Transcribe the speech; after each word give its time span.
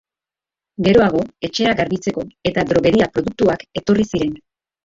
Geroago 0.87 1.21
etxea 1.49 1.75
garbitzeko 1.81 2.25
eta 2.53 2.65
drogeria 2.73 3.09
produktuak 3.19 3.67
etorri 3.83 4.09
ziren. 4.11 4.35